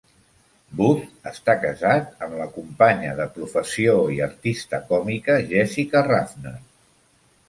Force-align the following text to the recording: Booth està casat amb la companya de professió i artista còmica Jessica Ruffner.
Booth 0.77 1.27
està 1.31 1.53
casat 1.65 2.23
amb 2.27 2.39
la 2.39 2.47
companya 2.55 3.11
de 3.19 3.27
professió 3.35 3.93
i 4.15 4.17
artista 4.29 4.79
còmica 4.93 5.37
Jessica 5.53 6.03
Ruffner. 6.09 6.55